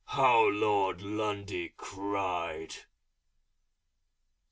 how 0.05 0.41
Lord 0.47 1.03
Lundy 1.03 1.75
cried! 1.77 2.73